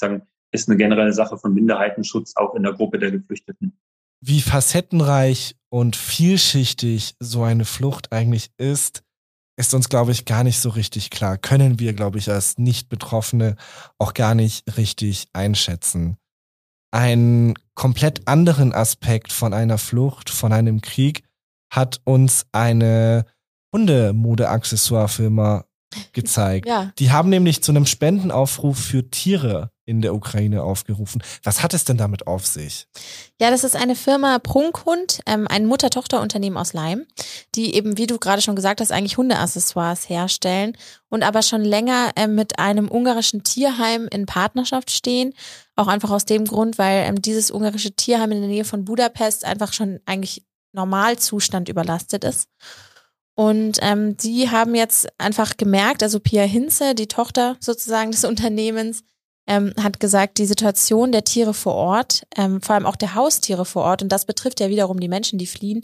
[0.51, 3.77] ist eine generelle Sache von Minderheitenschutz auch in der Gruppe der Geflüchteten.
[4.21, 9.03] Wie facettenreich und vielschichtig so eine Flucht eigentlich ist,
[9.57, 11.37] ist uns, glaube ich, gar nicht so richtig klar.
[11.37, 13.55] Können wir, glaube ich, als Nicht-Betroffene
[13.97, 16.17] auch gar nicht richtig einschätzen.
[16.91, 21.23] Einen komplett anderen Aspekt von einer Flucht, von einem Krieg,
[21.71, 23.25] hat uns eine
[23.75, 25.65] Hundemode-Accessoire-Firma
[26.13, 26.67] gezeigt.
[26.69, 26.91] ja.
[26.97, 31.21] Die haben nämlich zu einem Spendenaufruf für Tiere in der Ukraine aufgerufen.
[31.43, 32.87] Was hat es denn damit auf sich?
[33.39, 37.05] Ja, das ist eine Firma Prunkhund, ähm, ein Mutter-Tochter-Unternehmen aus Leim,
[37.53, 40.75] die eben, wie du gerade schon gesagt hast, eigentlich Hundeaccessoires herstellen
[41.09, 45.33] und aber schon länger ähm, mit einem ungarischen Tierheim in Partnerschaft stehen.
[45.75, 49.45] Auch einfach aus dem Grund, weil ähm, dieses ungarische Tierheim in der Nähe von Budapest
[49.45, 52.49] einfach schon eigentlich Normalzustand überlastet ist.
[53.35, 59.03] Und ähm, die haben jetzt einfach gemerkt, also Pia Hinze, die Tochter sozusagen des Unternehmens,
[59.47, 63.65] ähm, hat gesagt, die Situation der Tiere vor Ort, ähm, vor allem auch der Haustiere
[63.65, 65.81] vor Ort, und das betrifft ja wiederum die Menschen, die fliehen,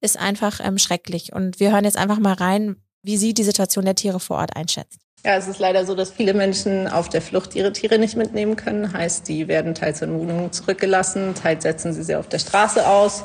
[0.00, 1.32] ist einfach ähm, schrecklich.
[1.32, 4.56] Und wir hören jetzt einfach mal rein, wie sie die Situation der Tiere vor Ort
[4.56, 5.03] einschätzt.
[5.24, 8.56] Ja, es ist leider so, dass viele Menschen auf der Flucht ihre Tiere nicht mitnehmen
[8.56, 8.92] können.
[8.92, 13.24] Heißt, die werden teils in Wohnungen zurückgelassen, teils setzen sie sie auf der Straße aus.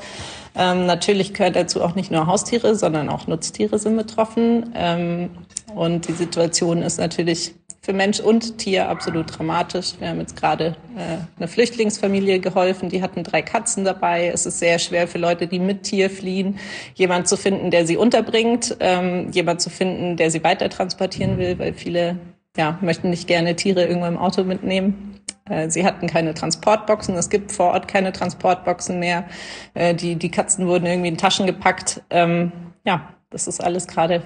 [0.55, 4.71] Ähm, natürlich gehört dazu auch nicht nur Haustiere, sondern auch Nutztiere sind betroffen.
[4.75, 5.31] Ähm,
[5.75, 7.53] und die Situation ist natürlich
[7.89, 9.93] für Mensch und Tier absolut dramatisch.
[9.99, 14.27] Wir haben jetzt gerade äh, eine Flüchtlingsfamilie geholfen, die hatten drei Katzen dabei.
[14.31, 16.59] Es ist sehr schwer für Leute, die mit Tier fliehen,
[16.93, 21.57] jemand zu finden, der sie unterbringt, ähm, jemand zu finden, der sie weiter transportieren will,
[21.57, 22.19] weil viele
[22.55, 25.19] ja, möchten nicht gerne Tiere irgendwo im Auto mitnehmen.
[25.49, 27.15] Äh, sie hatten keine Transportboxen.
[27.15, 29.25] Es gibt vor Ort keine Transportboxen mehr.
[29.73, 32.03] Äh, die, die Katzen wurden irgendwie in Taschen gepackt.
[32.11, 32.51] Ähm,
[32.85, 34.21] ja, das ist alles gerade,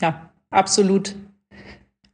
[0.00, 1.16] ja, absolut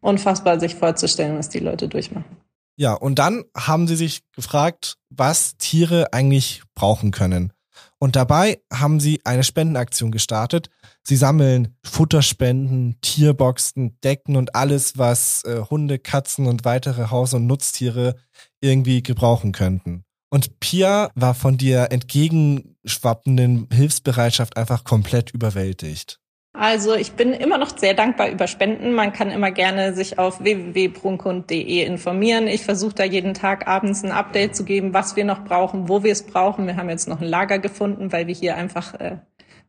[0.03, 2.37] unfassbar, sich vorzustellen, was die Leute durchmachen.
[2.77, 7.53] Ja, und dann haben sie sich gefragt, was Tiere eigentlich brauchen können.
[7.99, 10.69] Und dabei haben sie eine Spendenaktion gestartet.
[11.05, 17.47] Sie sammeln Futterspenden, Tierboxen, Decken und alles, was äh, Hunde, Katzen und weitere Haus- und
[17.47, 18.17] Nutztiere
[18.61, 20.05] irgendwie gebrauchen könnten.
[20.31, 26.22] Und Pia war von dir entgegenschwappenden Hilfsbereitschaft einfach komplett überwältigt.
[26.55, 28.93] Also ich bin immer noch sehr dankbar über Spenden.
[28.93, 32.47] Man kann immer gerne sich auf www.prunkund.de informieren.
[32.47, 36.03] Ich versuche da jeden Tag abends ein Update zu geben, was wir noch brauchen, wo
[36.03, 36.67] wir es brauchen.
[36.67, 39.17] Wir haben jetzt noch ein Lager gefunden, weil wir hier einfach äh,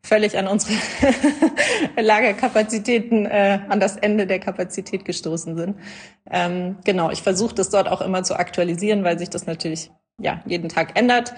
[0.03, 0.73] völlig an unsere
[1.95, 5.77] Lagerkapazitäten, äh, an das Ende der Kapazität gestoßen sind.
[6.29, 10.41] Ähm, genau, ich versuche das dort auch immer zu aktualisieren, weil sich das natürlich ja
[10.45, 11.33] jeden Tag ändert.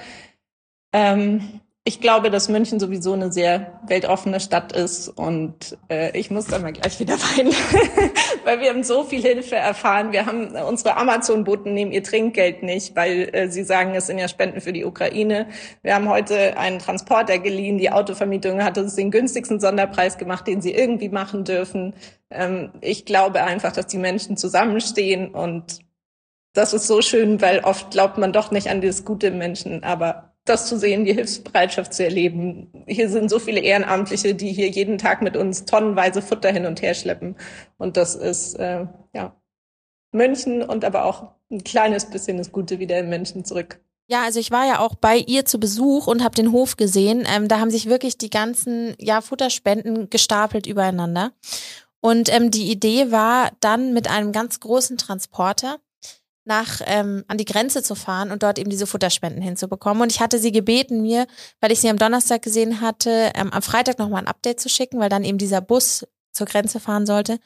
[0.92, 6.48] Ähm, ich glaube, dass München sowieso eine sehr weltoffene Stadt ist und äh, ich muss
[6.48, 7.54] da mal gleich wieder weinen,
[8.44, 10.12] weil wir haben so viel Hilfe erfahren.
[10.12, 14.28] Wir haben unsere Amazon-Boten nehmen ihr Trinkgeld nicht, weil äh, sie sagen, es sind ja
[14.28, 15.48] Spenden für die Ukraine.
[15.84, 17.78] Wir haben heute einen Transporter geliehen.
[17.78, 21.94] Die Autovermietung hat uns den günstigsten Sonderpreis gemacht, den sie irgendwie machen dürfen.
[22.32, 25.82] Ähm, ich glaube einfach, dass die Menschen zusammenstehen und
[26.54, 29.84] das ist so schön, weil oft glaubt man doch nicht an das Gute im Menschen,
[29.84, 32.86] aber das zu sehen, die Hilfsbereitschaft zu erleben.
[32.88, 36.82] Hier sind so viele Ehrenamtliche, die hier jeden Tag mit uns tonnenweise Futter hin und
[36.82, 37.36] her schleppen.
[37.78, 39.36] Und das ist äh, ja
[40.12, 43.82] München und aber auch ein kleines bisschen das Gute wieder im Menschen zurück.
[44.08, 47.28] Ja, also ich war ja auch bei ihr zu Besuch und habe den Hof gesehen.
[47.28, 51.32] Ähm, da haben sich wirklich die ganzen ja, Futterspenden gestapelt übereinander.
[52.02, 55.78] Und ähm, die Idee war dann mit einem ganz großen Transporter
[56.46, 60.02] nach ähm, an die Grenze zu fahren und dort eben diese Futterspenden hinzubekommen.
[60.02, 61.28] Und ich hatte sie gebeten, mir,
[61.60, 65.00] weil ich sie am Donnerstag gesehen hatte, ähm, am Freitag nochmal ein Update zu schicken,
[65.00, 67.40] weil dann eben dieser Bus zur Grenze fahren sollte.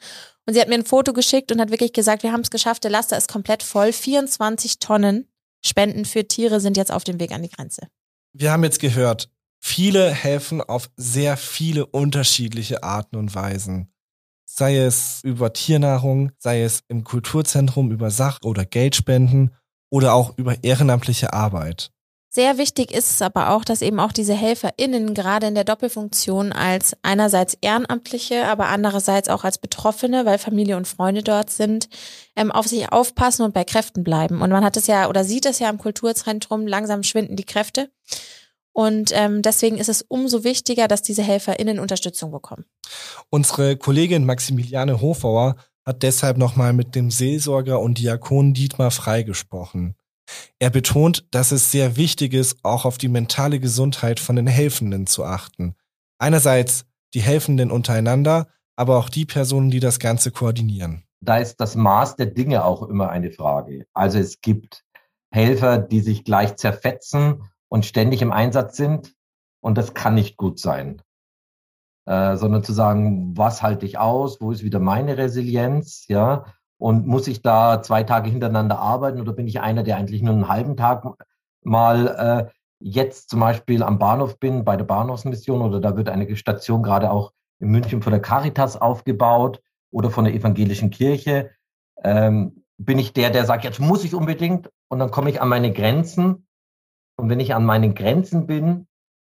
[0.46, 2.84] Und sie hat mir ein Foto geschickt und hat wirklich gesagt, wir haben es geschafft,
[2.84, 3.92] der Laster ist komplett voll.
[3.92, 5.26] 24 Tonnen
[5.64, 7.88] Spenden für Tiere sind jetzt auf dem Weg an die Grenze.
[8.32, 13.89] Wir haben jetzt gehört, viele helfen auf sehr viele unterschiedliche Arten und Weisen
[14.60, 19.54] sei es über Tiernahrung, sei es im Kulturzentrum über Sach- oder Geldspenden
[19.88, 21.90] oder auch über ehrenamtliche Arbeit.
[22.28, 26.52] Sehr wichtig ist es aber auch, dass eben auch diese HelferInnen gerade in der Doppelfunktion
[26.52, 31.88] als einerseits Ehrenamtliche, aber andererseits auch als Betroffene, weil Familie und Freunde dort sind,
[32.36, 34.42] ähm, auf sich aufpassen und bei Kräften bleiben.
[34.42, 37.90] Und man hat es ja oder sieht es ja im Kulturzentrum, langsam schwinden die Kräfte.
[38.72, 42.64] Und ähm, deswegen ist es umso wichtiger, dass diese HelferInnen Unterstützung bekommen.
[43.28, 49.96] Unsere Kollegin Maximiliane Hofauer hat deshalb nochmal mit dem Seelsorger und Diakon Dietmar Frei gesprochen.
[50.58, 55.06] Er betont, dass es sehr wichtig ist, auch auf die mentale Gesundheit von den Helfenden
[55.06, 55.74] zu achten.
[56.18, 61.04] Einerseits die Helfenden untereinander, aber auch die Personen, die das Ganze koordinieren.
[61.20, 63.86] Da ist das Maß der Dinge auch immer eine Frage.
[63.92, 64.84] Also es gibt
[65.32, 69.14] Helfer, die sich gleich zerfetzen und ständig im Einsatz sind.
[69.60, 71.02] Und das kann nicht gut sein.
[72.06, 76.44] Äh, sondern zu sagen, was halte ich aus, wo ist wieder meine Resilienz, ja,
[76.78, 80.32] und muss ich da zwei Tage hintereinander arbeiten oder bin ich einer, der eigentlich nur
[80.32, 81.04] einen halben Tag
[81.62, 86.34] mal äh, jetzt zum Beispiel am Bahnhof bin, bei der Bahnhofsmission oder da wird eine
[86.36, 91.50] Station gerade auch in München von der Caritas aufgebaut oder von der evangelischen Kirche.
[92.02, 95.50] Ähm, bin ich der, der sagt, jetzt muss ich unbedingt und dann komme ich an
[95.50, 96.46] meine Grenzen
[97.20, 98.86] und wenn ich an meinen Grenzen bin,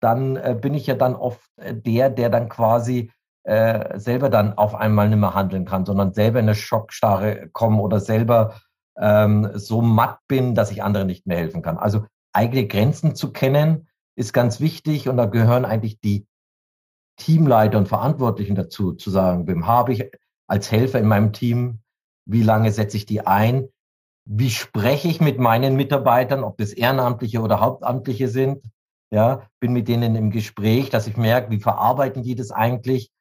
[0.02, 3.12] dann äh, bin ich ja dann oft äh, der, der dann quasi
[3.44, 7.82] äh, selber dann auf einmal nicht mehr handeln kann, sondern selber in eine Schockstarre komme
[7.82, 8.56] oder selber
[8.98, 11.78] ähm, so matt bin, dass ich anderen nicht mehr helfen kann.
[11.78, 16.28] Also eigene Grenzen zu kennen, ist ganz wichtig und da gehören eigentlich die
[17.18, 20.12] Teamleiter und Verantwortlichen dazu, zu sagen, wem habe ich
[20.48, 21.80] als Helfer in meinem Team,
[22.26, 23.70] wie lange setze ich die ein,
[24.26, 28.64] wie spreche ich mit meinen Mitarbeitern, ob das Ehrenamtliche oder Hauptamtliche sind.
[29.14, 33.12] Ja, bin mit denen im Gespräch, dass ich merke, wie verarbeiten die das eigentlich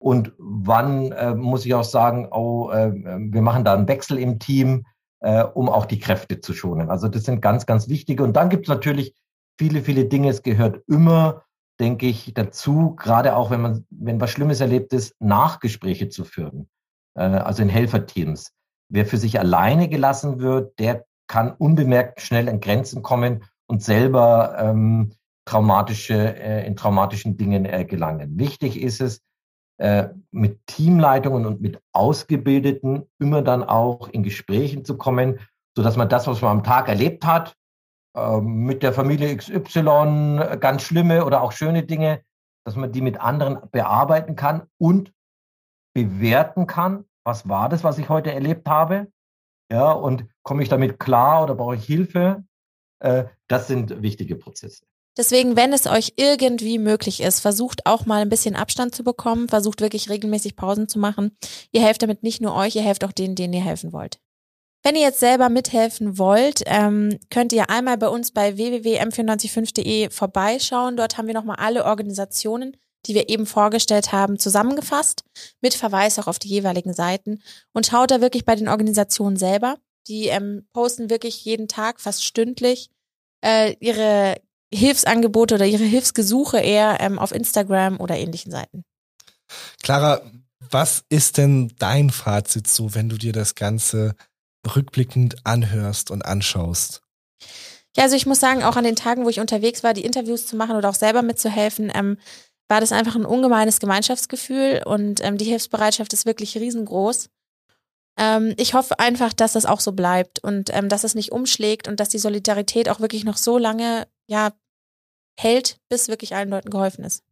[0.00, 4.38] und wann äh, muss ich auch sagen, oh, äh, wir machen da einen Wechsel im
[4.38, 4.86] Team,
[5.20, 6.88] äh, um auch die Kräfte zu schonen.
[6.88, 8.24] Also das sind ganz, ganz wichtige.
[8.24, 9.14] Und dann gibt es natürlich
[9.58, 10.30] viele, viele Dinge.
[10.30, 11.42] Es gehört immer,
[11.78, 16.70] denke ich, dazu, gerade auch wenn man, wenn was Schlimmes erlebt ist, Nachgespräche zu führen.
[17.14, 18.52] Äh, also in Helferteams.
[18.90, 24.56] Wer für sich alleine gelassen wird, der kann unbemerkt schnell an Grenzen kommen und selber
[24.58, 25.12] ähm,
[25.44, 28.38] traumatische, äh, in traumatischen Dingen äh, gelangen.
[28.38, 29.22] Wichtig ist es,
[29.78, 35.38] äh, mit Teamleitungen und mit Ausgebildeten immer dann auch in Gesprächen zu kommen,
[35.76, 37.56] so dass man das, was man am Tag erlebt hat,
[38.16, 42.22] äh, mit der Familie XY, ganz schlimme oder auch schöne Dinge,
[42.66, 45.12] dass man die mit anderen bearbeiten kann und
[45.94, 49.06] bewerten kann was war das, was ich heute erlebt habe?
[49.70, 52.44] Ja, und komme ich damit klar oder brauche ich Hilfe?
[52.98, 54.84] Äh, das sind wichtige Prozesse.
[55.16, 59.48] Deswegen, wenn es euch irgendwie möglich ist, versucht auch mal ein bisschen Abstand zu bekommen,
[59.48, 61.36] versucht wirklich regelmäßig Pausen zu machen.
[61.70, 64.18] Ihr helft damit nicht nur euch, ihr helft auch denen, denen ihr helfen wollt.
[64.82, 70.96] Wenn ihr jetzt selber mithelfen wollt, ähm, könnt ihr einmal bei uns bei www.m945.de vorbeischauen.
[70.96, 72.76] Dort haben wir nochmal alle Organisationen,
[73.06, 75.24] die wir eben vorgestellt haben, zusammengefasst,
[75.60, 77.42] mit Verweis auch auf die jeweiligen Seiten
[77.72, 79.76] und schaut da wirklich bei den Organisationen selber.
[80.08, 82.90] Die ähm, posten wirklich jeden Tag, fast stündlich,
[83.44, 84.40] äh, ihre
[84.72, 88.84] Hilfsangebote oder ihre Hilfsgesuche eher ähm, auf Instagram oder ähnlichen Seiten.
[89.82, 90.22] Clara,
[90.70, 94.14] was ist denn dein Fazit so, wenn du dir das Ganze
[94.74, 97.02] rückblickend anhörst und anschaust?
[97.96, 100.46] Ja, also ich muss sagen, auch an den Tagen, wo ich unterwegs war, die Interviews
[100.46, 102.18] zu machen oder auch selber mitzuhelfen, ähm,
[102.70, 107.28] war das einfach ein ungemeines Gemeinschaftsgefühl und ähm, die Hilfsbereitschaft ist wirklich riesengroß.
[108.16, 111.88] Ähm, ich hoffe einfach, dass das auch so bleibt und ähm, dass es nicht umschlägt
[111.88, 114.52] und dass die Solidarität auch wirklich noch so lange ja
[115.36, 117.24] hält, bis wirklich allen Leuten geholfen ist.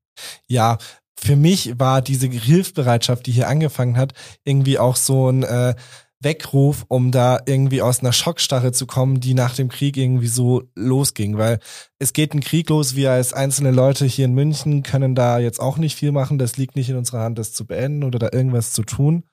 [0.49, 0.79] Ja,
[1.17, 4.15] für mich war diese Hilfsbereitschaft, die hier angefangen hat,
[4.45, 5.75] irgendwie auch so ein äh,
[6.21, 10.65] Weckruf, um da irgendwie aus einer Schockstarre zu kommen, die nach dem Krieg irgendwie so
[10.75, 11.39] losging.
[11.39, 11.61] Weil
[11.99, 15.61] es geht ein Krieg los, wir als einzelne Leute hier in München können da jetzt
[15.61, 16.39] auch nicht viel machen.
[16.39, 19.25] Das liegt nicht in unserer Hand, das zu beenden oder da irgendwas zu tun.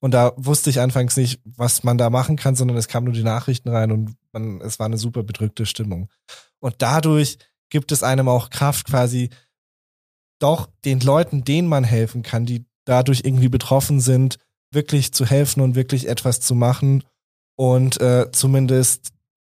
[0.00, 3.14] Und da wusste ich anfangs nicht, was man da machen kann, sondern es kamen nur
[3.14, 6.10] die Nachrichten rein und man, es war eine super bedrückte Stimmung.
[6.60, 7.38] Und dadurch
[7.70, 9.30] gibt es einem auch Kraft, quasi
[10.38, 14.38] doch den Leuten, denen man helfen kann, die dadurch irgendwie betroffen sind,
[14.72, 17.04] wirklich zu helfen und wirklich etwas zu machen
[17.56, 19.12] und äh, zumindest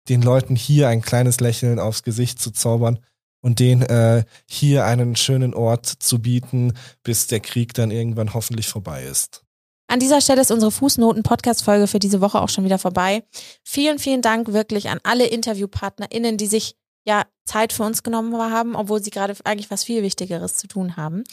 [0.09, 3.01] den Leuten hier ein kleines Lächeln aufs Gesicht zu zaubern
[3.41, 8.69] und denen äh, hier einen schönen Ort zu bieten, bis der Krieg dann irgendwann hoffentlich
[8.69, 9.43] vorbei ist.
[9.89, 13.23] An dieser Stelle ist unsere Fußnoten-Podcast-Folge für diese Woche auch schon wieder vorbei.
[13.63, 16.75] Vielen, vielen Dank wirklich an alle InterviewpartnerInnen, die sich
[17.07, 20.97] ja Zeit für uns genommen haben, obwohl sie gerade eigentlich was viel Wichtigeres zu tun
[20.97, 21.25] haben.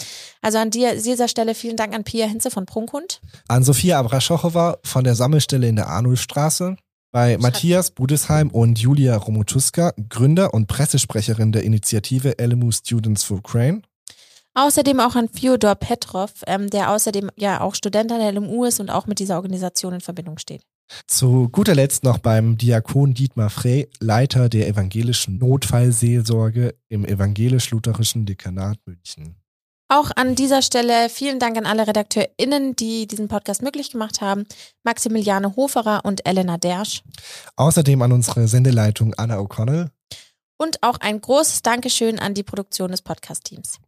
[0.41, 3.19] Also an dir, dieser Stelle vielen Dank an Pia Hinze von Prunkhund.
[3.47, 6.77] An Sophia Abraschochowa von der Sammelstelle in der Arnulfstraße.
[7.11, 13.83] Bei Matthias Budesheim und Julia Romutuska, Gründer und Pressesprecherin der Initiative LMU Students for Ukraine.
[14.55, 18.79] Außerdem auch an Fyodor Petrov, ähm, der außerdem ja auch Student an der LMU ist
[18.79, 20.63] und auch mit dieser Organisation in Verbindung steht.
[21.07, 28.77] Zu guter Letzt noch beim Diakon Dietmar Frey, Leiter der evangelischen Notfallseelsorge im evangelisch-lutherischen Dekanat
[28.85, 29.35] München.
[29.89, 34.45] Auch an dieser Stelle vielen Dank an alle RedakteurInnen, die diesen Podcast möglich gemacht haben.
[34.83, 37.03] Maximiliane Hoferer und Elena Dersch.
[37.57, 39.89] Außerdem an unsere Sendeleitung Anna O'Connell.
[40.57, 43.79] Und auch ein großes Dankeschön an die Produktion des Podcast-Teams.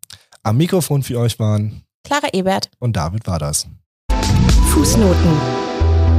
[0.43, 3.65] Am Mikrofon für euch waren Clara Ebert und David war das.
[4.67, 5.74] Fußnoten.